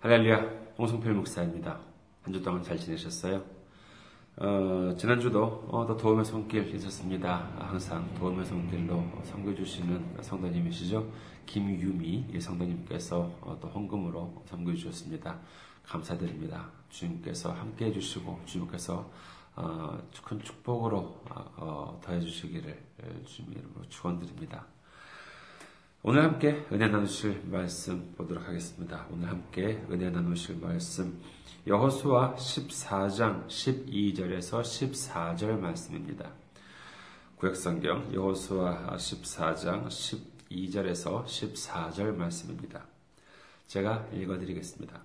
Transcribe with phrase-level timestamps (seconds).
[0.00, 0.38] 할렐루야,
[0.78, 1.78] 홍성필 목사입니다.
[2.22, 3.42] 한 주 동안 잘 지내셨어요?
[4.36, 7.50] 어, 지난주도 어, 또 도움의 손길 있었습니다.
[7.58, 11.06] 항상 도움의 손길로 섬겨주시는 성도님이시죠.
[11.44, 15.38] 김유미 성도님께서 어, 또 헌금으로 섬겨주셨습니다.
[15.84, 16.70] 감사드립니다.
[16.88, 19.10] 주님께서 함께 해주시고 주님께서
[19.56, 20.96] 어, 큰 축복으로
[21.28, 22.82] 어, 어, 더해주시기를
[23.26, 24.64] 주님 이름으로 축원드립니다.
[26.02, 29.04] 오늘 함께 은혜 나누실 말씀 보도록 하겠습니다.
[29.12, 31.20] 오늘 함께 은혜 나누실 말씀
[31.66, 36.30] 여호수아 14장 12절에서 14절 말씀입니다.
[37.36, 42.80] 구약성경 여호수아 14장 12절에서 14절 말씀입니다.
[43.66, 44.98] 제가 읽어드리겠습니다.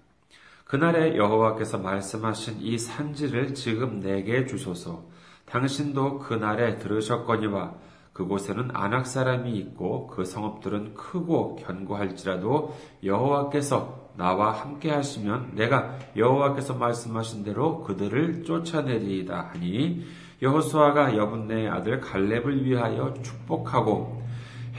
[0.64, 5.03] 그날에 여호와께서 말씀하신 이 산지를 지금 내게 주소서.
[5.45, 7.75] 당신도 그날에 들으셨거니와
[8.15, 17.44] 그곳에는 안악 사람이 있고 그 성읍들은 크고 견고할지라도 여호와께서 나와 함께 하시면 내가 여호와께서 말씀하신
[17.44, 20.05] 대로 그들을 쫓아내리이다 하니
[20.41, 24.23] 여호수아가 여분네의 아들 갈렙을 위하여 축복하고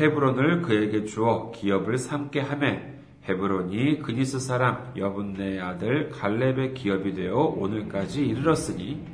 [0.01, 2.95] 헤브론을 그에게 주어 기업을 삼게 하매
[3.29, 9.05] 헤브론이 그니스 사람 여분네의 아들 갈렙의 기업이 되어 오늘까지 이르렀으니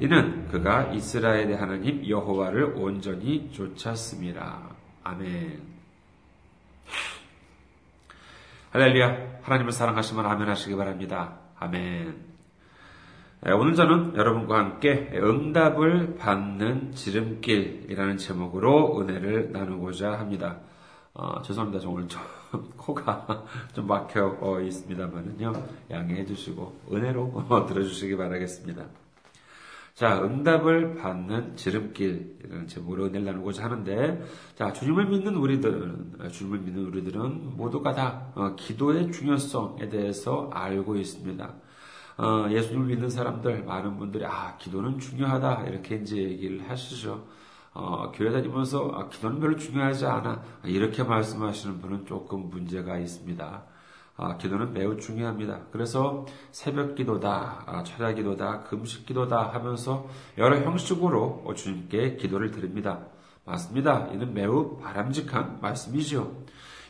[0.00, 4.70] 이는 그가 이스라엘의 하나님 여호와를 온전히 쫓았습니다.
[5.04, 5.62] 아멘.
[8.70, 9.38] 할렐루야.
[9.42, 11.38] 하나님을 사랑하시면 아멘 하시기 바랍니다.
[11.60, 12.34] 아멘.
[13.42, 20.58] 네, 오늘 저는 여러분과 함께 응답을 받는 지름길이라는 제목으로 은혜를 나누고자 합니다.
[21.12, 21.88] 어, 죄송합니다.
[21.88, 22.20] 오늘 좀
[22.76, 25.52] 코가 좀 막혀 있습니다만은요.
[25.90, 29.03] 양해해 주시고 은혜로 들어주시기 바라겠습니다.
[29.94, 34.24] 자, 응답을 받는 지름길이라는 제목으로 은혜를 나누고자 하는데,
[34.56, 41.54] 자, 주님을 믿는 우리들은, 주님을 믿는 우리들은 모두가 다 어, 기도의 중요성에 대해서 알고 있습니다.
[42.18, 47.28] 어, 예수님을 믿는 사람들, 많은 분들이, 아, 기도는 중요하다, 이렇게 이제 얘기를 하시죠.
[47.72, 50.42] 어, 교회 다니면서, 아, 기도는 별로 중요하지 않아.
[50.64, 53.64] 이렇게 말씀하시는 분은 조금 문제가 있습니다.
[54.16, 55.62] 아, 기도는 매우 중요합니다.
[55.72, 60.06] 그래서 새벽 기도다, 아, 철야 기도다, 금식 기도다 하면서
[60.38, 63.06] 여러 형식으로 주님께 기도를 드립니다.
[63.44, 64.08] 맞습니다.
[64.12, 66.44] 이는 매우 바람직한 말씀이죠.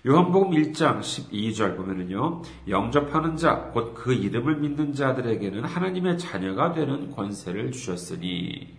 [0.07, 7.73] 요한복음 1장 12절 보면은요, 영접하는 자, 곧 그 이름을 믿는 자들에게는 하나님의 자녀가 되는 권세를
[7.73, 8.77] 주셨으니,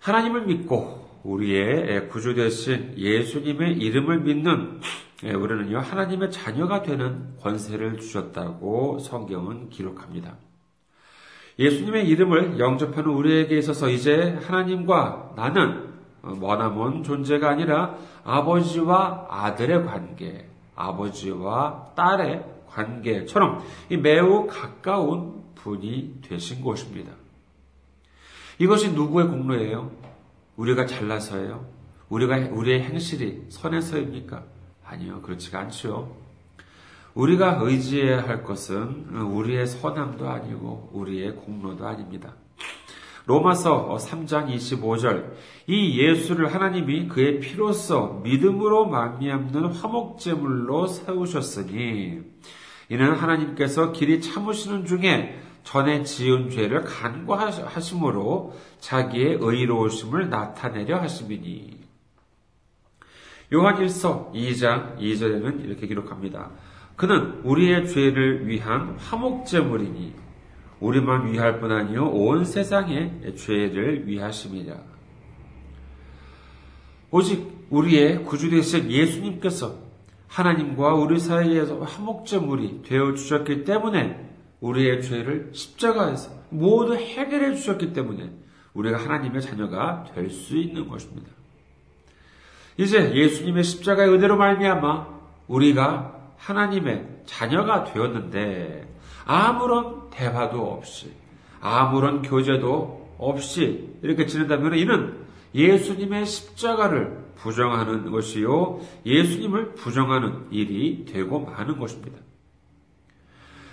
[0.00, 4.80] 하나님을 믿고 우리의 구주 되신 예수님의 이름을 믿는
[5.24, 10.36] 예, 우리는요, 하나님의 자녀가 되는 권세를 주셨다고 성경은 기록합니다.
[11.58, 15.88] 예수님의 이름을 영접하는 우리에게 있어서 이제 하나님과 나는
[16.22, 23.64] 머나먼 존재가 아니라 아버지와 아들의 관계, 아버지와 딸의 관계처럼
[24.00, 27.12] 매우 가까운 분이 되신 것입니다.
[28.60, 29.90] 이것이 누구의 공로예요?
[30.56, 31.66] 우리가 잘나서예요?
[32.08, 34.57] 우리가 우리의 행실이 선해서입니까?
[34.90, 36.16] 아니요, 그렇지가 않죠.
[37.14, 42.34] 우리가 의지해야 할 것은 우리의 선함도 아니고 우리의 공로도 아닙니다.
[43.26, 45.32] 로마서 3장 25절
[45.66, 52.20] 이 예수를 하나님이 그의 피로써 믿음으로 만미암는 화목제물로 세우셨으니
[52.88, 61.77] 이는 하나님께서 길이 참으시는 중에 전에 지은 죄를 간과하심으로 자기의 의로우심을 나타내려 하심이니
[63.52, 66.50] 요한 1서 2장 2절에는 이렇게 기록합니다.
[66.96, 70.14] 그는 우리의 죄를 위한 화목제물이니
[70.80, 74.76] 우리만 위할 뿐 아니요 온 세상의 죄를 위하심이라.
[77.10, 79.78] 오직 우리의 구주 되신 예수님께서
[80.26, 84.28] 하나님과 우리 사이에서 화목제물이 되어 주셨기 때문에
[84.60, 88.30] 우리의 죄를 십자가에서 모두 해결해 주셨기 때문에
[88.74, 91.37] 우리가 하나님의 자녀가 될 수 있는 것입니다.
[92.78, 95.08] 이제 예수님의 십자가의 은혜로 말미암아
[95.48, 98.88] 우리가 하나님의 자녀가 되었는데
[99.26, 101.12] 아무런 대화도 없이
[101.60, 111.78] 아무런 교제도 없이 이렇게 지낸다면 이는 예수님의 십자가를 부정하는 것이요 예수님을 부정하는 일이 되고 마는
[111.78, 112.18] 것입니다.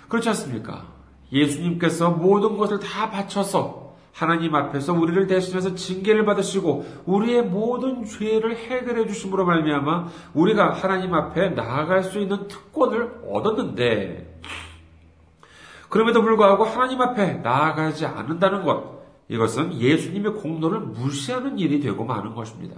[0.08, 0.86] 그렇지 않습니까?
[1.32, 3.85] 예수님께서 모든 것을 다 바쳐서
[4.16, 11.50] 하나님 앞에서 우리를 대신해서 징계를 받으시고 우리의 모든 죄를 해결해 주심으로 말미암아 우리가 하나님 앞에
[11.50, 14.40] 나아갈 수 있는 특권을 얻었는데
[15.90, 22.76] 그럼에도 불구하고 하나님 앞에 나아가지 않는다는 것 이것은 예수님의 공로를 무시하는 일이 되고 마는 것입니다.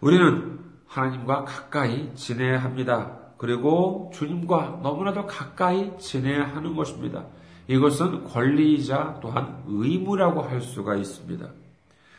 [0.00, 3.18] 우리는 하나님과 가까이 지내야 합니다.
[3.36, 7.24] 그리고 주님과 너무나도 가까이 지내야 하는 것입니다.
[7.70, 11.48] 이것은 권리이자 또한 의무라고 할 수가 있습니다.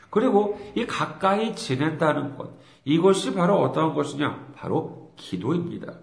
[0.09, 2.51] 그리고 이 가까이 지낸다는 것,
[2.86, 4.53] 이것이 바로 어떠한 것이냐?
[4.56, 6.00] 바로 기도입니다.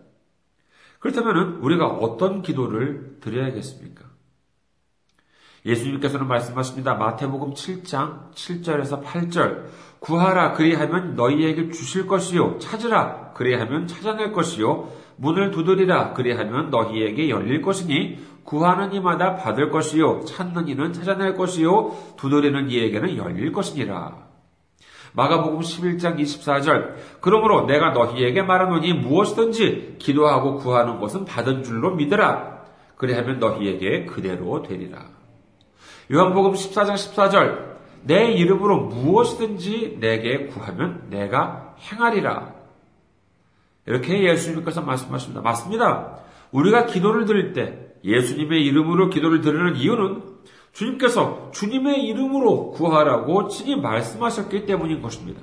[0.99, 4.05] 그렇다면 우리가 어떤 기도를 드려야겠습니까?
[5.65, 6.95] 예수님께서는 말씀하십니다.
[6.95, 9.65] 마태복음 7장 7절에서 8절.
[10.01, 18.19] 구하라 그리하면 너희에게 주실 것이요 찾으라 그리하면 찾아낼 것이요 문을 두드리라 그리하면 너희에게 열릴 것이니
[18.49, 24.27] 구하는 이마다 받을 것이요 찾는 이는 찾아낼 것이요 두드리는 이에게는 열릴 것이니라.
[25.13, 32.63] 마가복음 11장 24절 그러므로 내가 너희에게 말하노니 무엇이든지 기도하고 구하는 것은 받은 줄로 믿으라.
[32.97, 35.05] 그리하면 너희에게 그대로 되리라.
[36.11, 42.55] 요한복음 14장 14절 내 이름으로 무엇이든지 내게 구하면 내가 행하리라.
[43.85, 45.43] 이렇게 예수님께서 말씀하십니다.
[45.43, 46.21] 맞습니다.
[46.51, 50.23] 우리가 기도를 드릴 때 예수님의 이름으로 기도를 드리는 이유는
[50.73, 55.41] 주님께서 주님의 이름으로 구하라고 친히 말씀하셨기 때문인 것입니다.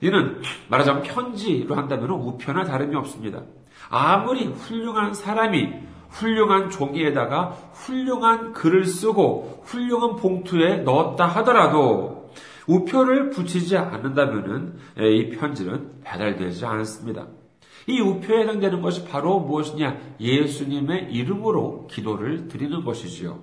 [0.00, 3.42] 이는 말하자면 편지로 한다면 우편과 다름이 없습니다.
[3.90, 5.72] 아무리 훌륭한 사람이
[6.10, 12.30] 훌륭한 종이에다가 훌륭한 글을 쓰고 훌륭한 봉투에 넣었다 하더라도
[12.66, 17.26] 우표를 붙이지 않는다면 이 편지는 배달되지 않습니다.
[17.88, 19.96] 이 우표에 해당되는 것이 바로 무엇이냐?
[20.20, 23.38] 예수님의 이름으로 기도를 드리는 것이지요.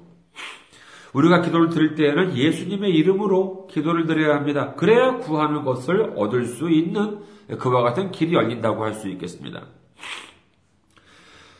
[1.13, 4.73] 우리가 기도를 드릴 때에는 예수님의 이름으로 기도를 드려야 합니다.
[4.75, 7.21] 그래야 구하는 것을 얻을 수 있는
[7.57, 9.63] 그와 같은 길이 열린다고 할 수 있겠습니다.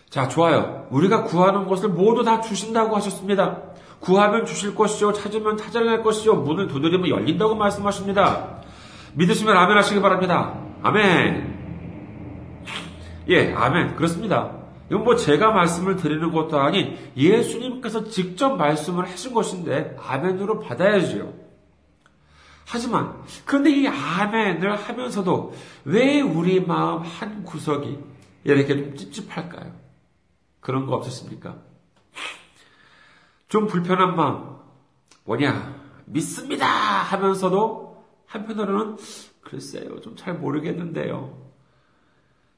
[0.09, 0.87] 자, 좋아요.
[0.91, 3.61] 우리가 구하는 것을 모두 다 주신다고 하셨습니다.
[3.99, 8.61] 구하면 주실 것이요, 찾으면 찾아낼 것이요, 문을 두드리면 열린다고 말씀하십니다.
[9.15, 10.53] 믿으시면 아멘 하시기 바랍니다.
[10.83, 11.54] 아멘.
[13.27, 13.95] 예, 아멘.
[13.95, 14.65] 그렇습니다.
[14.89, 21.33] 이건 뭐 제가 말씀을 드리는 것도 아니 예수님께서 직접 말씀을 하신 것인데 아멘으로 받아야지요.
[22.67, 25.53] 하지만 그런데 이 아멘을 하면서도
[25.85, 27.99] 왜 우리 마음 한 구석이
[28.43, 29.71] 이렇게 좀 찝찝할까요?
[30.59, 31.57] 그런 거 없으십니까?
[33.47, 34.55] 좀 불편한 마음
[35.25, 35.75] 뭐냐
[36.05, 38.97] 믿습니다 하면서도 한편으로는
[39.41, 41.44] 글쎄요 좀 잘 모르겠는데요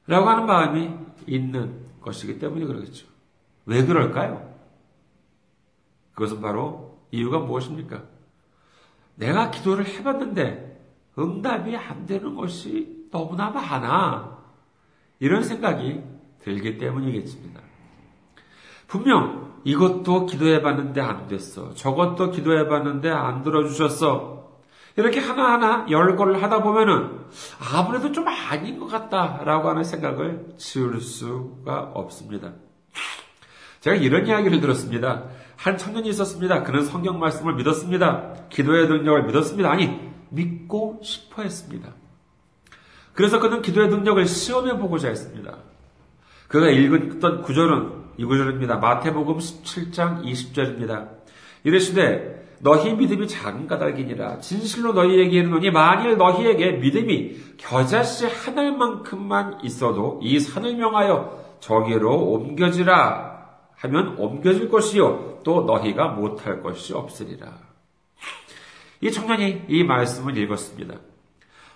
[0.08, 0.90] 라고 하는 마음이
[1.26, 3.06] 있는 것이기 때문에 그러겠죠.
[3.66, 4.54] 왜 그럴까요?
[6.14, 8.02] 그것은 바로 이유가 무엇입니까?
[9.14, 10.80] 내가 기도를 해봤는데
[11.18, 14.38] 응답이 안 되는 것이 너무나 많아.
[15.20, 16.02] 이런 생각이
[16.40, 17.60] 들기 때문이겠습니다.
[18.86, 21.74] 분명 이것도 기도해봤는데 안 됐어.
[21.74, 24.47] 저것도 기도해봤는데 안 들어주셨어.
[24.98, 27.20] 이렇게 하나하나 열거를 하다 보면은
[27.72, 32.54] 아무래도 좀 아닌 것 같다라고 하는 생각을 지울 수가 없습니다.
[33.78, 35.26] 제가 이런 이야기를 들었습니다.
[35.54, 36.64] 한 청년이 있었습니다.
[36.64, 38.48] 그는 성경 말씀을 믿었습니다.
[38.48, 39.70] 기도의 능력을 믿었습니다.
[39.70, 40.00] 아니,
[40.30, 41.94] 믿고 싶어 했습니다.
[43.12, 45.58] 그래서 그는 기도의 능력을 시험해 보고자 했습니다.
[46.48, 48.78] 그가 읽었던 구절은 이 구절입니다.
[48.78, 51.08] 마태복음 17장 20절입니다.
[51.62, 54.40] 이르시되 너희 믿음이 작은 까닭이니라.
[54.40, 63.38] 진실로 너희에게 이르노니 만일 너희에게 믿음이 겨자씨 하늘만큼만 있어도 이 산을 명하여 저기로 옮겨지라
[63.76, 67.52] 하면 옮겨질 것이요 또 너희가 못할 것이 없으리라.
[69.00, 70.94] 이 청년이 이 말씀을 읽었습니다.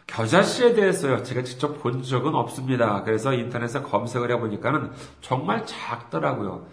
[0.09, 3.03] 겨자씨에 대해서요, 제가 직접 본 적은 없습니다.
[3.05, 4.91] 그래서 인터넷에 검색을 해보니까는
[5.21, 6.67] 정말 작더라고요.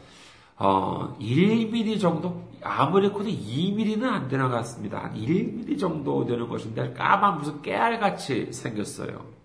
[0.60, 2.44] 어, 1mm 정도?
[2.62, 5.00] 아무리 커도 2mm는 안 되는 것 같습니다.
[5.00, 9.40] 한 1mm 정도 되는 것인데 까만 무슨 깨알같이 생겼어요.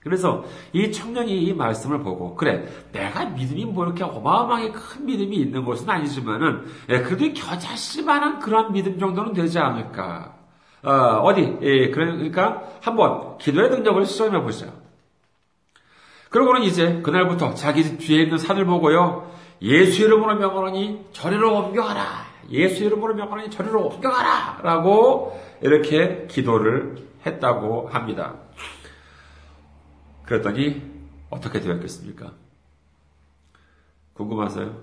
[0.00, 5.64] 그래서 이 청년이 이 말씀을 보고 그래 내가 믿음이 뭐 이렇게 어마어마하게 큰 믿음이 있는
[5.64, 10.36] 것은 아니지만은 예, 그래도 겨자씨만한 그런 믿음 정도는 되지 않을까.
[10.84, 14.72] 어, 디 예, 그러니까 한번 기도의 능력을 시험해 보자.
[16.30, 19.28] 그러고는 이제 그날부터 자기 집 뒤에 있는 산을 보고요.
[19.62, 22.26] 예수 이름으로 명하노니 저리로 옮겨가라.
[22.50, 24.60] 예수 이름으로 명하노니 저리로 옮겨가라.
[24.62, 28.34] 라고 이렇게 기도를 했다고 합니다.
[30.24, 30.82] 그랬더니
[31.30, 32.32] 어떻게 되었겠습니까?
[34.12, 34.76] 궁금하세요?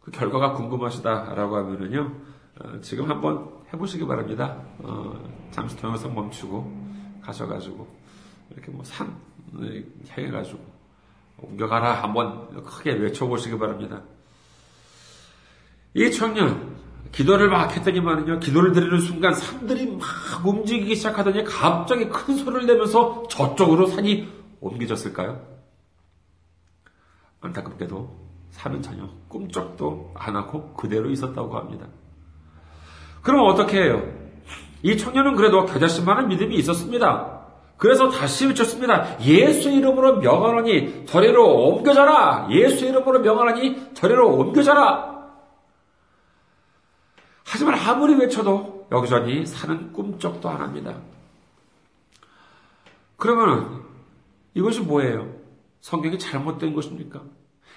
[0.00, 2.12] 그 결과가 궁금하시다라고 하면은요,
[2.60, 4.62] 어, 지금 한번 해보시기 바랍니다.
[4.78, 5.12] 어,
[5.50, 6.88] 잠시 동영상 멈추고
[7.22, 7.86] 가셔가지고
[8.50, 9.16] 이렇게 뭐산
[10.10, 10.60] 해가지고
[11.38, 14.02] 옮겨가라 한번 크게 외쳐보시기 바랍니다.
[15.94, 16.76] 이 청년
[17.12, 20.06] 기도를 막 했더니만요 기도를 드리는 순간 산들이 막
[20.44, 24.28] 움직이기 시작하더니 갑자기 큰 소리를 내면서 저쪽으로 산이
[24.60, 25.40] 옮겨졌을까요?
[27.40, 31.86] 안타깝게도 산은 전혀 꿈쩍도 안 하고 그대로 있었다고 합니다.
[33.22, 34.02] 그럼 어떻게 해요?
[34.82, 37.37] 이 청년은 그래도 겨자씨만한 믿음이 있었습니다.
[37.78, 39.18] 그래서 다시 외쳤습니다.
[39.20, 42.48] 예수 이름으로 명하노니 저리로 옮겨져라.
[42.50, 45.16] 예수 이름으로 명하노니 저리로 옮겨져라.
[47.46, 50.96] 하지만 아무리 외쳐도 여기저기 사는 꿈쩍도 안 합니다.
[53.16, 53.84] 그러면
[54.54, 55.32] 이것이 뭐예요?
[55.80, 57.22] 성경이 잘못된 것입니까?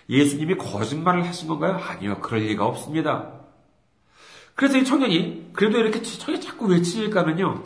[0.10, 1.76] 예수님이 거짓말을 하신 건가요?
[1.76, 2.18] 아니요.
[2.22, 3.34] 그럴 리가 없습니다.
[4.56, 7.64] 그래서 이 청년이 그래도 이렇게 청이 자꾸 외치니까는요.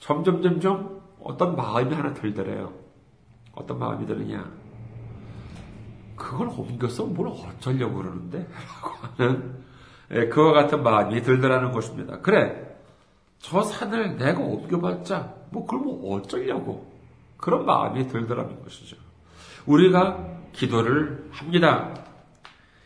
[0.00, 2.72] 점점 점점 어떤 마음이 하나 들더래요.
[3.54, 4.50] 어떤 마음이 드느냐.
[6.16, 8.38] 그걸 옮겨서 뭘 어쩌려고 그러는데?
[8.38, 9.64] 라고 하는
[10.10, 12.20] 예, 그와 같은 마음이 들더라는 것입니다.
[12.20, 12.66] 그래.
[13.40, 16.90] 저 산을 내가 옮겨봤자 뭐 그걸 뭐 어쩌려고
[17.36, 18.96] 그런 마음이 들더라는 것이죠.
[19.66, 20.18] 우리가
[20.52, 21.94] 기도를 합니다.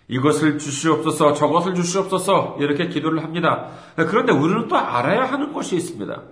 [0.09, 3.71] 이것을 주시옵소서, 저것을 주시옵소서, 이렇게 기도를 합니다.
[3.97, 6.23] 그런데 우리는 또 알아야 하는 것이 있습니다.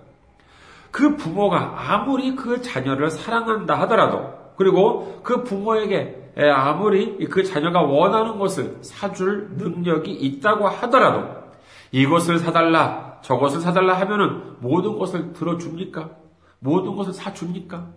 [0.91, 8.77] 그 부모가 아무리 그 자녀를 사랑한다 하더라도, 그리고 그 부모에게 아무리 그 자녀가 원하는 것을
[8.81, 11.41] 사줄 능력이 있다고 하더라도,
[11.91, 16.11] 이것을 사달라, 저것을 사달라 하면은 모든 것을 들어줍니까?
[16.59, 17.87] 모든 것을 사줍니까?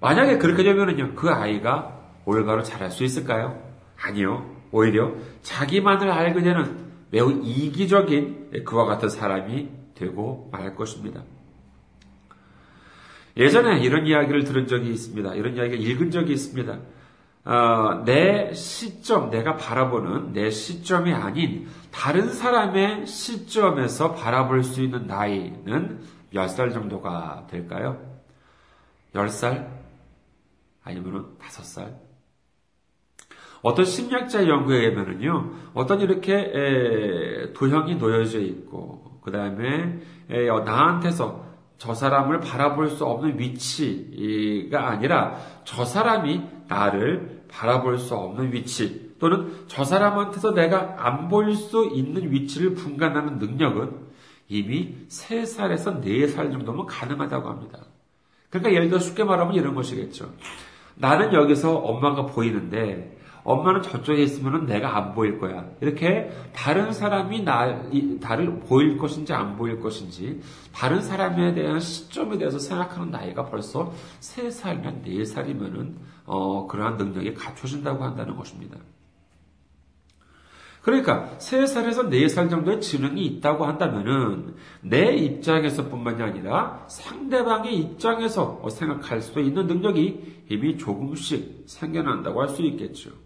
[0.00, 3.60] 만약에 그렇게 되면은요, 그 아이가 올바로 자랄 수 있을까요?
[4.02, 4.44] 아니요.
[4.72, 11.22] 오히려 자기만을 알게 되는 매우 이기적인 그와 같은 사람이 되고 말 것입니다.
[13.36, 15.34] 예전에 이런 이야기를 들은 적이 있습니다.
[15.34, 16.78] 이런 이야기를 읽은 적이 있습니다.
[17.44, 26.00] 어, 내 시점, 내가 바라보는 내 시점이 아닌 다른 사람의 시점에서 바라볼 수 있는 나이는
[26.32, 27.98] 몇 살 정도가 될까요?
[29.14, 29.68] 10살?
[30.84, 31.94] 아니면 5살?
[33.62, 41.44] 어떤 심리학자 연구에 의하면요, 어떤 이렇게 도형이 놓여져 있고, 그 다음에 나한테서
[41.78, 49.64] 저 사람을 바라볼 수 없는 위치가 아니라 저 사람이 나를 바라볼 수 없는 위치 또는
[49.66, 54.06] 저 사람한테서 내가 안 보일 수 있는 위치를 분간하는 능력은
[54.48, 57.80] 이미 3살에서 4살 정도면 가능하다고 합니다.
[58.50, 60.32] 그러니까 예를 들어 쉽게 말하면 이런 것이겠죠.
[60.94, 63.15] 나는 여기서 엄마가 보이는데
[63.46, 65.64] 엄마는 저쪽에 있으면 내가 안 보일 거야.
[65.80, 67.84] 이렇게 다른 사람이 나,
[68.20, 70.40] 나를 보일 것인지 안 보일 것인지,
[70.74, 78.36] 다른 사람에 대한 시점에 대해서 생각하는 나이가 벌써 3살이나 4살이면은, 어, 그러한 능력이 갖춰진다고 한다는
[78.36, 78.78] 것입니다.
[80.82, 89.40] 그러니까 3살에서 4살 정도의 지능이 있다고 한다면은 내 입장에서 뿐만이 아니라 상대방의 입장에서 생각할 수
[89.40, 93.25] 있는 능력이 이미 조금씩 생겨난다고 할 수 있겠죠.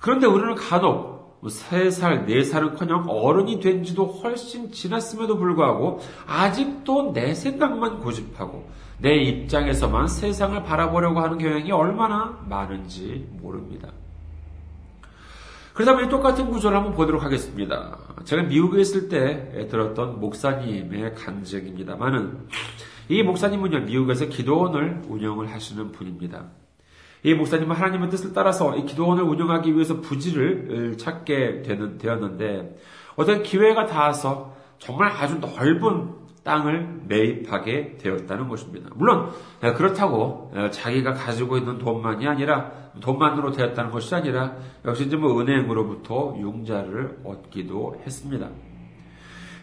[0.00, 8.00] 그런데 우리는 간혹 3살, 4살은 커녕 어른이 된 지도 훨씬 지났음에도 불구하고 아직도 내 생각만
[8.00, 8.66] 고집하고
[8.98, 13.88] 내 입장에서만 세상을 바라보려고 하는 경향이 얼마나 많은지 모릅니다.
[15.74, 17.98] 그렇다면 똑같은 구조를 한번 보도록 하겠습니다.
[18.24, 22.48] 제가 미국에 있을 때 들었던 목사님의 간증입니다만은
[23.08, 26.46] 이 목사님은요, 미국에서 기도원을 운영을 하시는 분입니다.
[27.24, 32.76] 이 목사님은 하나님의 뜻을 따라서 이 기도원을 운영하기 위해서 부지를 찾게 되는, 되었는데
[33.16, 38.90] 어떤 기회가 닿아서 정말 아주 넓은 땅을 매입하게 되었다는 것입니다.
[38.94, 47.20] 물론 그렇다고 자기가 가지고 있는 돈만이 아니라 돈만으로 되었다는 것이 아니라 역시 뭐 은행으로부터 융자를
[47.24, 48.50] 얻기도 했습니다.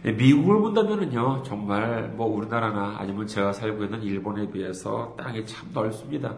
[0.02, 6.34] 미국을 본다면은요 정말 뭐 우리나라나 아니면 제가 살고 있는 일본에 비해서 땅이 참 넓습니다.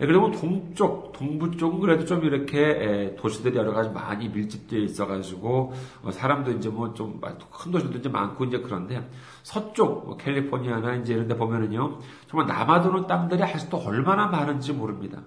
[0.00, 5.72] 예, 그리고 동쪽, 동부 쪽은 그래도 좀 이렇게 도시들이 여러 가지 많이 밀집되어 있어가지고
[6.04, 9.08] 어, 사람도 이제 뭐 좀 큰 도시도 이제 많고 이제 그런데
[9.42, 15.22] 서쪽 뭐 캘리포니아나 이제 이런 데 보면은요 정말 남아도는 땅들이 아직도 얼마나 많은지 모릅니다.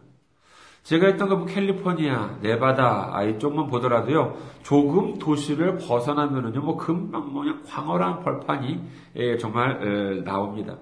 [0.83, 7.61] 제가 했던 그 캘리포니아, 네바다 아, 이쪽만 보더라도요 조금 도시를 벗어나면은요 뭐 금방 뭐 그냥
[7.67, 8.81] 광활한 벌판이
[9.17, 10.77] 예, 정말 나옵니다.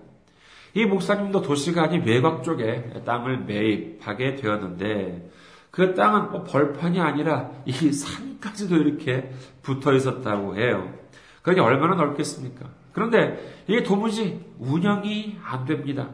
[0.73, 5.29] 이 목사님도 도시가 아닌 외곽 쪽에 땅을 매입하게 되었는데
[5.71, 10.93] 그 땅은 뭐 벌판이 아니라 이 산까지도 이렇게 붙어 있었다고 해요.
[11.41, 12.65] 그러니 얼마나 넓겠습니까?
[12.91, 16.09] 그런데 이게 도무지 운영이 안 됩니다.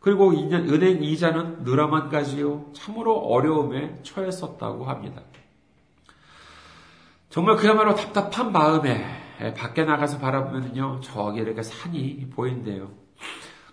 [0.00, 2.66] 그리고 은행 이자는 늘어만 가지요.
[2.72, 5.22] 참으로 어려움에 처했었다고 합니다.
[7.28, 9.04] 정말 그야말로 답답한 마음에
[9.56, 11.00] 밖에 나가서 바라보면요.
[11.02, 12.88] 저기 이렇게 산이 보인대요.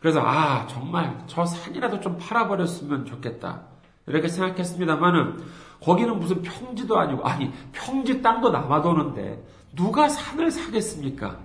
[0.03, 3.61] 그래서 아 정말 저 산이라도 좀 팔아버렸으면 좋겠다
[4.05, 5.37] 이렇게 생각했습니다만은
[5.81, 9.41] 거기는 무슨 평지도 아니고 아니 평지 땅도 남아도는데
[9.77, 11.37] 누가 산을 사겠습니까?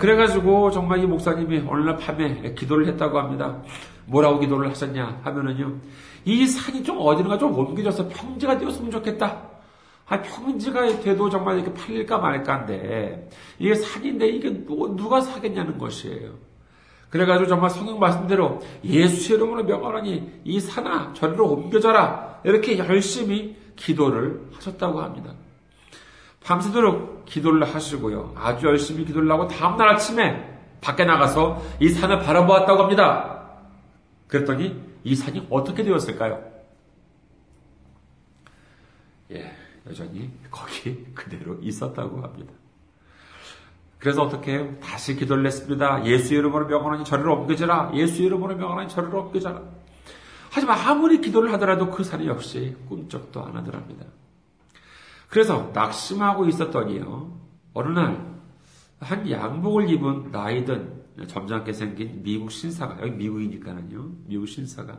[0.00, 3.60] 그래가지고 정말 이 목사님이 어느 날 밤에 기도를 했다고 합니다.
[4.06, 5.76] 뭐라고 기도를 하셨냐 하면은요.
[6.24, 9.42] 이 산이 좀 어디론가 좀 옮겨져서 평지가 되었으면 좋겠다.
[10.06, 14.64] 아, 평지가 돼도 정말 이렇게 팔릴까 말까인데, 이게 산인데 이게
[14.96, 16.47] 누가 사겠냐는 것이에요.
[17.10, 25.00] 그래가지고 정말 성경 말씀대로 예수 이름으로 명하노니 이 산아 저리로 옮겨져라 이렇게 열심히 기도를 하셨다고
[25.00, 25.32] 합니다.
[26.44, 28.34] 밤새도록 기도를 하시고요.
[28.36, 33.48] 아주 열심히 기도를 하고 다음날 아침에 밖에 나가서 이 산을 바라보았다고 합니다.
[34.28, 36.42] 그랬더니 이 산이 어떻게 되었을까요?
[39.32, 39.52] 예,
[39.86, 42.52] 여전히 거기 그대로 있었다고 합니다.
[43.98, 44.74] 그래서 어떻게 해요?
[44.80, 46.04] 다시 기도를 했습니다.
[46.04, 47.92] 예수 이름으로 명하노니 저리로 옮겨져라.
[47.94, 49.62] 예수 이름으로 명하노니 저리로 옮겨져라.
[50.50, 54.06] 하지만 아무리 기도를 하더라도 그 산이 역시 꿈쩍도 안 하더랍니다.
[55.28, 57.38] 그래서 낙심하고 있었더니요.
[57.74, 58.38] 어느 날
[59.00, 64.10] 한 양복을 입은 나이든 점잖게 생긴 미국 신사가 여기 미국이니까는요.
[64.26, 64.98] 미국 신사가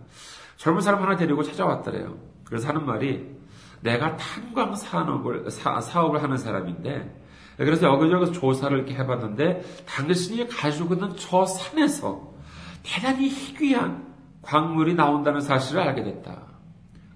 [0.57, 2.17] 젊은 사람 하나 데리고 찾아왔더래요.
[2.43, 3.37] 그래서 하는 말이
[3.81, 7.18] 내가 탄광 산업을 사, 사업을 하는 사람인데
[7.65, 12.29] 그래서 여기저기 조사를 이렇게 해봤는데 당신이 가지고 있는 저 산에서
[12.83, 14.07] 대단히 희귀한
[14.41, 16.37] 광물이 나온다는 사실을 알게 됐다.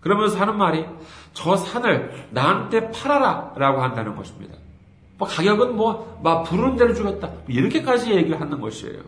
[0.02, 0.86] 그러면서 하는 말이
[1.32, 4.56] 저 산을 나한테 팔아라 라고 한다는 것입니다.
[5.18, 7.28] 뭐 가격은 뭐, 막 부르는 대로 주겠다.
[7.28, 9.00] 뭐 이렇게까지 얘기하는 것이에요.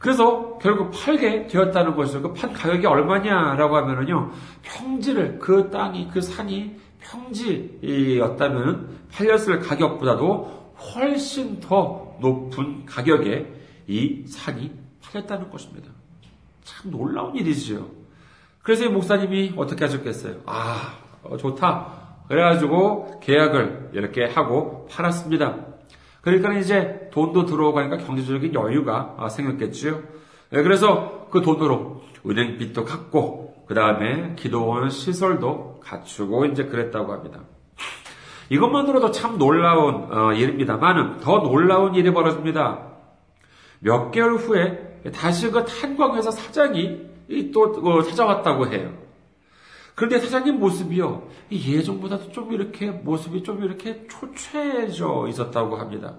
[0.00, 2.22] 그래서 결국 팔게 되었다는 것이죠.
[2.22, 4.30] 그 판 가격이 얼마냐라고 하면은요,
[4.62, 13.52] 평지를, 그 땅이, 그 산이 평지였다면 팔렸을 가격보다도 훨씬 더 높은 가격에
[13.86, 15.90] 이 산이 팔렸다는 것입니다.
[16.62, 17.86] 참 놀라운 일이지요.
[18.62, 20.42] 그래서 이 목사님이 어떻게 하셨겠어요?
[20.46, 22.00] 아, 어, 좋다.
[22.28, 25.66] 그래가지고 계약을 이렇게 하고 팔았습니다.
[26.20, 30.02] 그러니까 이제 돈도 들어오가니까 경제적인 여유가 아, 생겼겠지요.
[30.50, 37.44] 네, 그래서 그 돈으로 은행빚도 갚고 그 다음에 기도원 시설도 갖추고 이제 그랬다고 합니다.
[38.48, 42.88] 이것만으로도 참 놀라운 어, 일입니다만은 더 놀라운 일이 벌어집니다.
[43.78, 48.92] 몇 개월 후에 다시 그 탄광회사 사장이 또 어, 찾아왔다고 해요.
[49.94, 56.16] 그런데 사장님 모습이요, 예전보다도 좀 이렇게, 모습이 좀 이렇게 초췌해져 있었다고 합니다.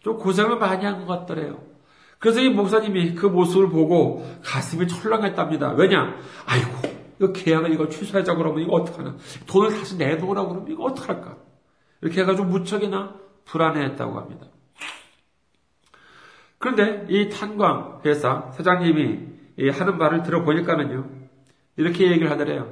[0.00, 1.58] 좀 고생을 많이 한 것 같더래요.
[2.20, 5.72] 그래서 이 목사님이 그 모습을 보고 가슴이 철렁했답니다.
[5.72, 6.14] 왜냐?
[6.46, 6.70] 아이고,
[7.18, 9.16] 이거 계약을 이거 취소하자 그러면 이거 어떡하나?
[9.46, 11.36] 돈을 다시 내놓으라고 그러면 이거 어떡할까?
[12.02, 13.14] 이렇게 해가지고 무척이나
[13.46, 14.46] 불안해했다고 합니다.
[16.58, 21.08] 그런데 이 탄광 회사 사장님이 하는 말을 들어보니까는요,
[21.78, 22.70] 이렇게 얘기를 하더래요.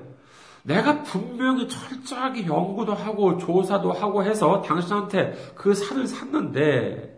[0.62, 7.17] 내가 분명히 철저하게 연구도 하고 조사도 하고 해서 당신한테 그 산을 샀는데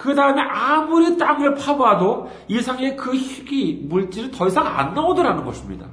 [0.00, 5.88] 그 다음에 아무리 땅을 파봐도 이상의 그 희귀 물질이 더 이상 안 나오더라는 것입니다.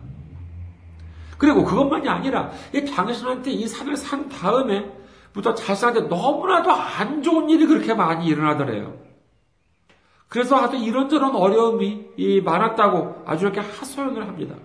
[1.37, 4.89] 그리고 그것만이 아니라 이 당신한테 이 산을 산 다음에
[5.33, 8.97] 부터 자신한테 너무나도 안 좋은 일이 그렇게 많이 일어나더래요.
[10.29, 14.55] 그래서 아주 이런저런 어려움이 많았다고 아주 이렇게 하소연을 합니다.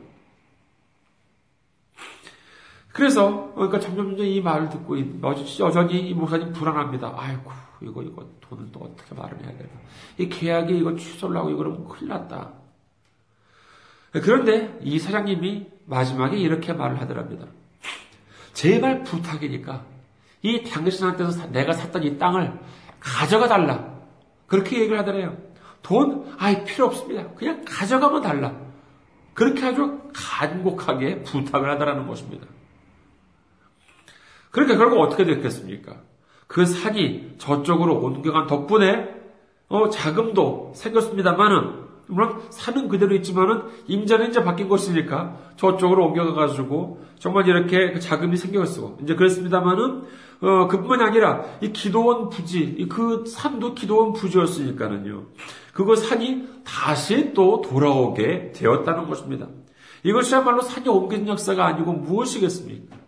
[2.93, 4.97] 그래서 그러니까 점점 점점 이 말을 듣고
[5.61, 7.15] 여전히 이 목사님 불안합니다.
[7.17, 7.51] 아이고
[7.83, 9.69] 이거 이거 돈을 또 어떻게 마련해야 되나?
[10.19, 12.53] 이 계약이 이거 취소를 하고 이거는 큰일 났다.
[14.13, 17.47] 그런데 이 사장님이 마지막에 이렇게 말을 하더랍니다.
[18.53, 19.85] 제발 부탁이니까
[20.43, 22.61] 이 당신한테서 내가 샀던 이 땅을
[23.01, 23.93] 가져가 달라.
[24.47, 25.37] 그렇게 얘기를 하더래요.
[25.83, 27.29] 돈, 아이, 필요 없습니다.
[27.31, 28.55] 그냥 가져가면 달라.
[29.35, 32.47] 그렇게 아주 간곡하게 부탁을 하더라는 것입니다.
[34.53, 35.97] 그러니까 결국 어떻게 됐겠습니까?
[36.47, 39.09] 그 산이 저쪽으로 옮겨간 덕분에
[39.69, 47.93] 어, 자금도 생겼습니다만은 물론 산은 그대로 있지만은 임자는 이제 바뀐 것이니까 저쪽으로 옮겨가가지고 정말 이렇게
[47.93, 48.99] 그 자금이 생겼어.
[49.03, 50.03] 이제 그랬습니다만은
[50.43, 55.25] 어, 그뿐만이 아니라 이 기도원 부지, 그 산도 기도원 부지였으니까는요.
[55.73, 59.47] 그거 산이 다시 또 돌아오게 되었다는 것입니다.
[60.03, 63.02] 이것이야말로 산이 옮긴 역사가 아니고 무엇이겠습니까?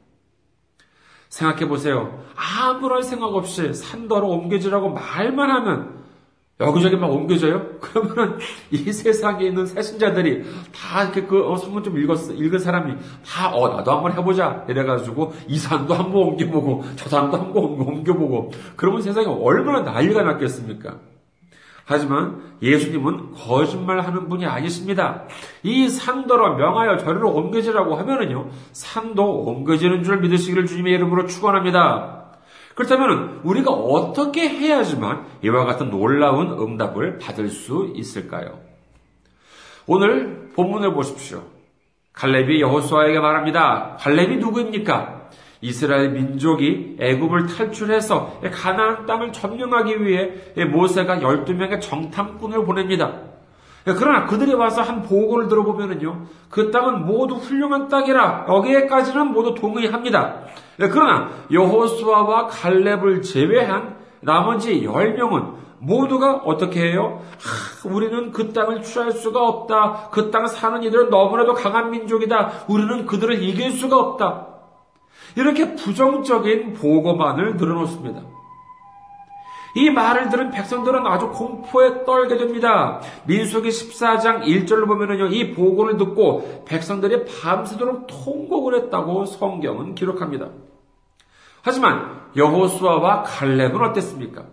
[1.35, 2.23] 생각해 보세요.
[2.37, 6.05] 아무런 생각 없이 산더러 옮겨지라고 말만 하면
[6.61, 7.79] 여기저기 막 옮겨져요?
[7.83, 8.39] 그러면은
[8.71, 12.95] 이 세상에 있는 세신자들이 다 이렇게 그 어, 성경 좀 읽었, 읽은 사람이
[13.27, 14.65] 다, 어, 나도 한번 해보자.
[14.69, 20.99] 이래가지고 이 산도 한번 옮겨보고 저 산도 한번 옮겨보고 그러면 세상에 얼마나 난리가 났겠습니까?
[21.87, 25.25] 하지만 예수님은 거짓말하는 분이 아니십니다.
[25.63, 32.25] 이 산더러 명하여 저리로 옮겨지라고 하면은요, 산도 옮겨지는 줄 믿으시기를 주님의 이름으로 축원합니다.
[32.75, 38.59] 그렇다면 우리가 어떻게 해야지만 이와 같은 놀라운 응답을 받을 수 있을까요?
[39.87, 41.43] 오늘 본문을 보십시오.
[42.15, 43.97] 갈렙이 여호수아에게 말합니다.
[44.01, 45.14] 갈렙이 누구입니까?
[45.65, 50.31] 이스라엘 민족이 애굽을 탈출해서 가나안 땅을 점령하기 위해
[50.71, 53.13] 모세가 12명의 정탐꾼을 보냅니다.
[53.85, 60.41] 그러나 그들이 와서 한 보고를 들어보면은요, 그 땅은 모두 훌륭한 땅이라 여기에까지는 모두 동의합니다.
[60.77, 67.21] 그러나 여호수아와 갈렙을 제외한 나머지 10명은 모두가 어떻게 해요?
[67.33, 70.09] 아, 우리는 그 땅을 취할 수가 없다.
[70.11, 72.65] 그 땅 사는 이들은 너무나도 강한 민족이다.
[72.69, 74.54] 우리는 그들을 이길 수가 없다.
[75.37, 78.23] 이렇게 부정적인 보고만을 늘어놓습니다.
[79.77, 83.01] 이 말을 들은 백성들은 아주 공포에 떨게 됩니다.
[83.27, 90.51] 민수기 14장 1절로 보면은요, 이 보고를 듣고 백성들이 밤새도록 통곡을 했다고 성경은 기록합니다.
[91.63, 94.45] 하지만 여호수아와 갈렙은 어땠습니까?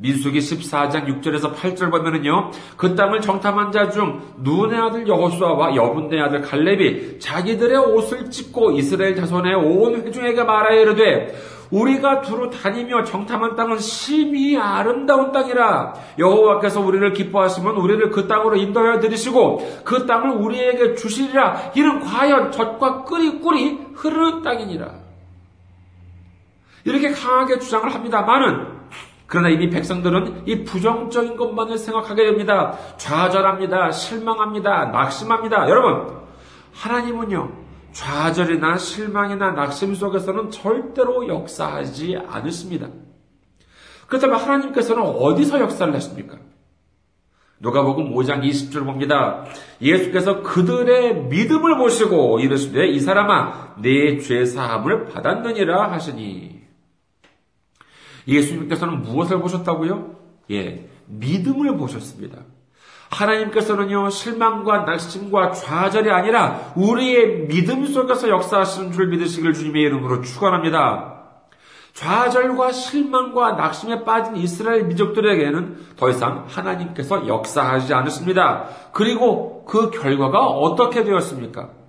[0.00, 6.40] 민수기 14장 6절에서 8절 보면은요, 그 땅을 정탐한 자 중 눈의 아들 여호수아와 여분의 아들
[6.40, 11.34] 갈렙이 자기들의 옷을 찢고 이스라엘 자손의 온 회중에게 말하여 이르되
[11.70, 15.94] 우리가 두루 다니며 정탐한 땅은 심히 아름다운 땅이라.
[16.18, 21.72] 여호와께서 우리를 기뻐하시면 우리를 그 땅으로 인도하여 드리시고 그 땅을 우리에게 주시리라.
[21.76, 24.94] 이는 과연 젖과 꿀이 꿀이 흐르는 땅이니라.
[26.84, 28.79] 이렇게 강하게 주장을 합니다만은
[29.30, 32.76] 그러나 이미 백성들은 이 부정적인 것만을 생각하게 됩니다.
[32.96, 33.92] 좌절합니다.
[33.92, 34.86] 실망합니다.
[34.86, 35.68] 낙심합니다.
[35.68, 36.18] 여러분,
[36.74, 37.52] 하나님은요,
[37.92, 42.88] 좌절이나 실망이나 낙심 속에서는 절대로 역사하지 않으십니다.
[44.08, 46.36] 그렇다면 하나님께서는 어디서 역사를 하십니까?
[47.60, 49.44] 누가복음 5장 20절 봅니다.
[49.80, 56.59] 예수께서 그들의 믿음을 보시고 이르시되 이 사람아 내 죄 사함을 받았느니라 하시니
[58.26, 60.16] 예수님께서는 무엇을 보셨다고요?
[60.50, 62.38] 예, 믿음을 보셨습니다.
[63.10, 71.20] 하나님께서는요, 실망과 낙심과 좌절이 아니라 우리의 믿음 속에서 역사하시는 줄 믿으시길 주님의 이름으로 축원합니다.
[71.92, 78.66] 좌절과 실망과 낙심에 빠진 이스라엘 민족들에게는 더 이상 하나님께서 역사하지 않으십니다.
[78.92, 81.79] 그리고 그 결과가 어떻게 되었습니까?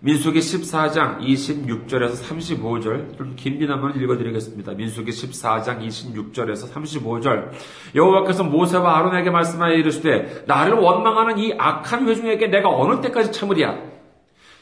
[0.00, 4.72] 민수기 14장 26절에서 35절 좀 긴비나만 읽어드리겠습니다.
[4.74, 7.50] 민수기 14장 26절에서 35절.
[7.96, 13.76] 여호와께서 모세와 아론에게 말씀하여 이르시되 나를 원망하는 이 악한 회중에게 내가 어느 때까지 참으랴?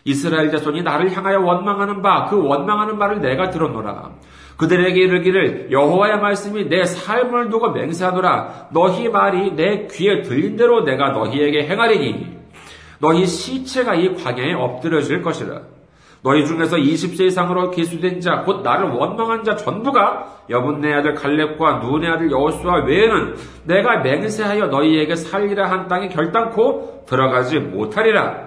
[0.05, 4.13] 이스라엘 자손이 나를 향하여 원망하는 바 그 원망하는 말을 내가 들었노라.
[4.57, 8.69] 그들에게 이르기를 여호와의 말씀이 내 삶을 두고 맹세하노라.
[8.73, 12.36] 너희 말이 내 귀에 들린 대로 내가 너희에게 행하리니
[12.99, 15.61] 너희 시체가 이 광야에 엎드려질 것이라.
[16.23, 22.11] 너희 중에서 20세 이상으로 기수된 자, 곧 나를 원망한 자 전부가 여분네 아들 갈렙과 눈의
[22.11, 28.47] 아들 여호수아 외에는 내가 맹세하여 너희에게 살리라 한 땅에 결단코 들어가지 못하리라.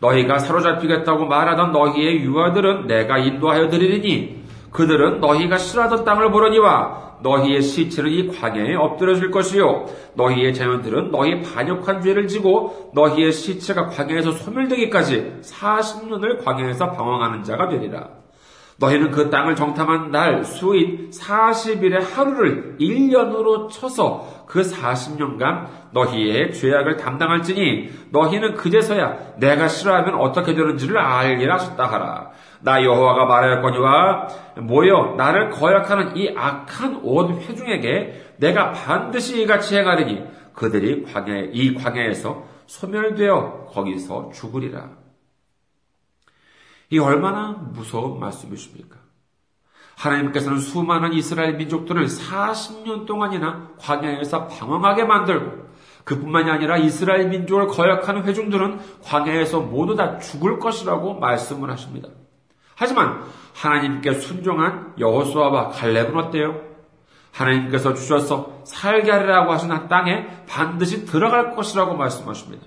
[0.00, 4.41] 너희가 사로잡히겠다고 말하던 너희의 유아들은 내가 인도하여 드리리니
[4.72, 12.00] 그들은 너희가 싫어하던 땅을 보려니와 너희의 시체는 이 광야에 엎드려질 것이요 너희의 자녀들은 너희 반역한
[12.00, 18.21] 죄를 지고 너희의 시체가 광야에서 소멸되기까지 40년을 광야에서 방황하는 자가 되리라.
[18.78, 27.90] 너희는 그 땅을 정탐한 날 수인 40일의 하루를 1년으로 쳐서 그 40년간 너희의 죄악을 담당할지니
[28.10, 32.30] 너희는 그제서야 내가 싫어하면 어떻게 되는지를 알리라 하셨다 하라.
[32.60, 34.28] 나 여호와가 말하였거니와
[34.60, 40.22] 모여 나를 거역하는 이 악한 온 회중에게 내가 반드시 이같이 행하리니
[40.54, 45.01] 그들이 광야 이 광야에서 소멸되어 거기서 죽으리라.
[46.92, 48.98] 이 얼마나 무서운 말씀이십니까?
[49.96, 55.70] 하나님께서는 수많은 이스라엘 민족들을 40년 동안이나 광야에서 방황하게 만들고
[56.04, 62.10] 그뿐만이 아니라 이스라엘 민족을 거역하는 회중들은 광야에서 모두 다 죽을 것이라고 말씀을 하십니다.
[62.74, 63.24] 하지만
[63.54, 66.60] 하나님께 순종한 여호수아와 갈렙은 어때요?
[67.30, 72.66] 하나님께서 주셔서 살게 하리라고 하신 한 땅에 반드시 들어갈 것이라고 말씀하십니다.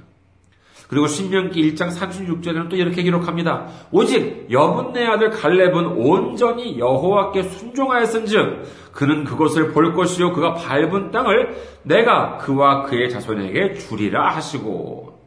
[0.87, 3.67] 그리고 신명기 1장 36절에는 또 이렇게 기록합니다.
[3.91, 12.37] 오직 여분네 아들 갈렙은 온전히 여호와께 순종하였은즉 그는 그것을 볼 것이요 그가 밟은 땅을 내가
[12.37, 15.19] 그와 그의 자손에게 주리라 하시고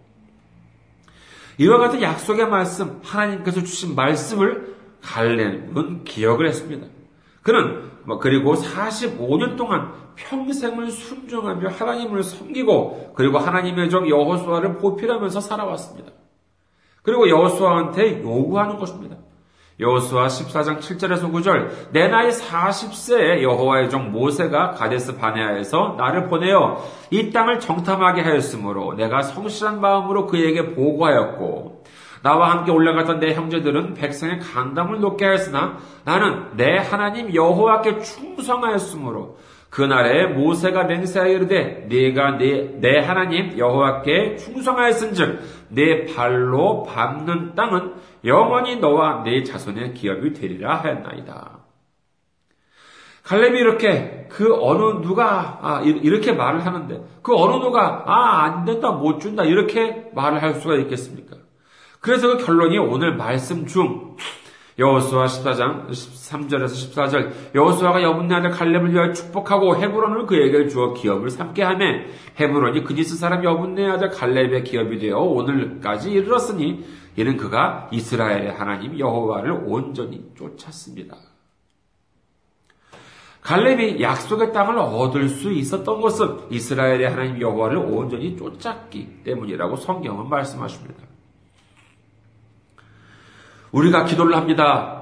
[1.59, 6.87] 이와 같은 약속의 말씀 하나님께서 주신 말씀을 갈렙은 기억을 했습니다.
[7.43, 16.13] 그는 뭐 그리고 45년 동안 평생을 순종하며 하나님을 섬기고 그리고 하나님의 종 여호수아를 보필하면서 살아왔습니다.
[17.03, 19.17] 그리고 여호수아한테 요구하는 것입니다.
[19.81, 27.31] 여호수아 14장 7절에서 9절 내 나이 40세에 여호와의 종 모세가 가데스 바네아에서 나를 보내어 이
[27.31, 31.78] 땅을 정탐하게 하였으므로 내가 성실한 마음으로 그에게 보고하였고
[32.23, 39.39] 나와 함께 올라갔던 내 형제들은 백성의 간담을 높게 하였으나 나는 내 하나님 여호와께 충성하였으므로
[39.71, 48.77] 그날에 모세가 맹세하여 이르되 네가 내, 내 하나님 여호와께 충성하였은즉 내 발로 밟는 땅은 영원히
[48.77, 51.59] 너와 네 자손의 기업이 되리라 하였나이다.
[53.25, 58.91] 갈렙이 이렇게 그 어느 누가 아, 이렇게 말을 하는데 그 어느 누가 아 안 된다
[58.91, 61.28] 못 준다 이렇게 말을 할 수가 있겠습니까?
[62.01, 64.17] 그래서 그 결론이 오늘 말씀 중
[64.79, 71.63] 여호수아 14장 13절에서 14절 여호수아가 여분네 아들 칼렙을 위하여 축복하고 헤브론을 그에게 주어 기업을 삼게
[71.65, 72.07] 하매
[72.39, 76.85] 헤브론이 그니스 사람 여분네 아들 칼렙의 기업이 되어 오늘까지 이르렀으니
[77.17, 81.17] 이는 그가 이스라엘의 하나님 여호와를 온전히 쫓았습니다.
[83.41, 91.09] 갈렙이 약속의 땅을 얻을 수 있었던 것은 이스라엘의 하나님 여호와를 온전히 쫓았기 때문이라고 성경은 말씀하십니다.
[93.73, 94.99] 우리가 기도를 합니다.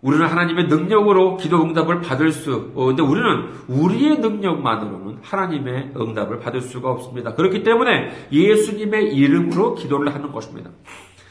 [0.00, 6.60] 우리는 하나님의 능력으로 기도 응답을 받을 수, 어, 근데 우리는 우리의 능력만으로는 하나님의 응답을 받을
[6.60, 7.34] 수가 없습니다.
[7.34, 10.70] 그렇기 때문에 예수님의 이름으로 기도를 하는 것입니다.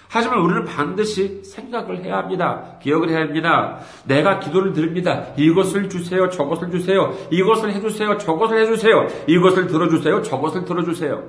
[0.10, 2.78] 하지만 우리는 반드시 생각을 해야 합니다.
[2.82, 3.80] 기억을 해야 합니다.
[4.06, 5.28] 내가 기도를 드립니다.
[5.38, 6.30] 이것을 주세요.
[6.30, 7.14] 저것을 주세요.
[7.30, 8.18] 이것을 해주세요.
[8.18, 9.08] 저것을 해주세요.
[9.28, 10.22] 이것을 들어주세요.
[10.24, 11.24] 저것을 들어주세요.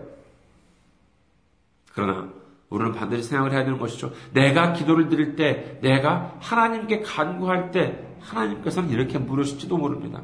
[1.92, 2.28] 그러나
[2.70, 4.12] 우리는 반드시 생각을 해야 되는 것이죠.
[4.32, 10.22] 내가 기도를 드릴 때, 내가 하나님께 간구할 때, 하나님께서는 이렇게 물으실지도 모릅니다.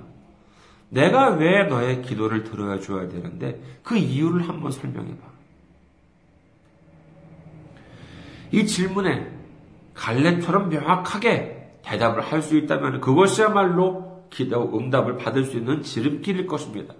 [0.91, 5.35] 내가 왜 너의 기도를 들어야 줘야 되는데, 그 이유를 한번 설명해봐.
[8.53, 9.33] 이 질문에
[9.95, 16.95] 갈렙처럼 명확하게 대답을 할 수 있다면 그것이야말로 기도 응답을 받을 수 있는 지름길일 것입니다.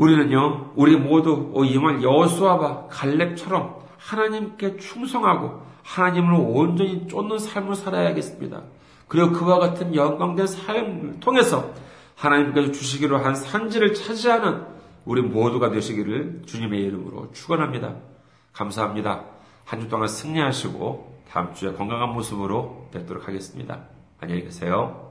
[0.00, 8.62] 우리는요, 우리 모두 이말 여수아와 갈렙처럼 하나님께 충성하고 하나님을 온전히 쫓는 삶을 살아야겠습니다.
[9.08, 11.70] 그리고 그와 같은 영광된 삶을 통해서
[12.16, 14.64] 하나님께서 주시기로 한 산지를 차지하는
[15.04, 17.96] 우리 모두가 되시기를 주님의 이름으로 축원합니다.
[18.52, 19.24] 감사합니다.
[19.64, 23.82] 한 주 동안 승리하시고 다음 주에 건강한 모습으로 뵙도록 하겠습니다.
[24.18, 25.09] 안녕히 계세요.